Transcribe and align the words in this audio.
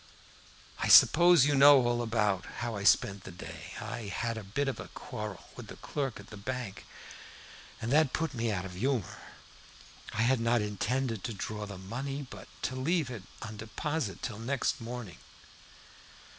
"I 0.79 0.87
suppose 0.87 1.45
you 1.45 1.53
know 1.53 1.85
all 1.85 2.01
about 2.01 2.47
how 2.65 2.75
I 2.75 2.83
spent 2.83 3.23
the 3.23 3.31
day. 3.31 3.75
I 3.79 4.07
had 4.07 4.35
a 4.35 4.43
bit 4.43 4.67
of 4.67 4.79
a 4.79 4.87
quarrel 4.87 5.43
with 5.55 5.67
the 5.67 5.75
clerk 5.75 6.19
at 6.19 6.31
the 6.31 6.37
bank, 6.37 6.87
and 7.79 7.91
that 7.91 8.11
put 8.11 8.33
me 8.33 8.51
out 8.51 8.65
of 8.65 8.73
humor. 8.73 9.19
I 10.13 10.23
had 10.23 10.39
not 10.39 10.59
intended 10.59 11.23
to 11.25 11.35
draw 11.35 11.67
the 11.67 11.77
money, 11.77 12.25
but 12.27 12.47
to 12.63 12.75
leave 12.75 13.11
it 13.11 13.21
on 13.43 13.57
deposit 13.57 14.23
till 14.23 14.39
next 14.39 14.81
morning. 14.81 15.19